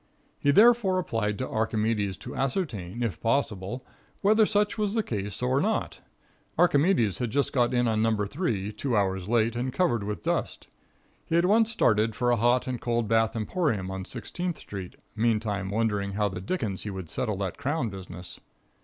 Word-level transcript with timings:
He 0.39 0.49
therefore 0.49 0.97
applied 0.97 1.37
to 1.37 1.47
Archimedes 1.47 2.17
to 2.21 2.35
ascertain, 2.35 3.03
if 3.03 3.21
possible, 3.21 3.85
whether 4.21 4.47
such 4.47 4.75
was 4.75 4.95
the 4.95 5.03
case 5.03 5.43
or 5.43 5.61
not. 5.61 5.99
Archimedes 6.57 7.19
had 7.19 7.29
just 7.29 7.53
got 7.53 7.71
in 7.71 7.87
on 7.87 8.01
No. 8.01 8.25
3, 8.25 8.71
two 8.73 8.97
hours 8.97 9.27
late, 9.29 9.55
and 9.55 9.71
covered 9.71 10.03
with 10.03 10.23
dust. 10.23 10.65
He 11.23 11.35
at 11.37 11.45
once 11.45 11.69
started 11.71 12.15
for 12.15 12.31
a 12.31 12.35
hot 12.37 12.65
and 12.65 12.81
cold 12.81 13.07
bath 13.07 13.35
emporium 13.35 13.91
on 13.91 14.05
Sixteenth 14.05 14.57
street, 14.57 14.95
meantime 15.15 15.69
wondering 15.69 16.13
how 16.13 16.29
the 16.29 16.41
dickens 16.41 16.81
he 16.81 16.89
would 16.89 17.07
settle 17.11 17.37
that 17.37 17.59
crown 17.59 17.89
business. 17.89 18.39